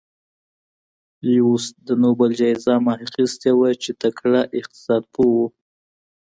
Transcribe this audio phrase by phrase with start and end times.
[1.25, 5.41] لیوس د نوبل جایزه هم اخیستې وه چې تکړه اقتصاد پوه و.